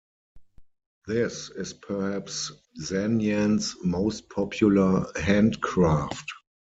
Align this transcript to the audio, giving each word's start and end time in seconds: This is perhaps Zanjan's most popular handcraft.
This 1.05 1.51
is 1.51 1.73
perhaps 1.73 2.51
Zanjan's 2.79 3.75
most 3.83 4.29
popular 4.29 5.05
handcraft. 5.15 6.25